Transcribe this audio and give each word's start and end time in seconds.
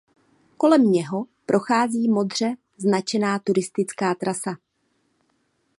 Kolem 0.57 0.91
něho 0.91 1.25
prochází 1.45 2.07
modře 2.09 2.55
značená 2.77 3.39
turistická 3.39 4.15
trasa. 4.15 4.57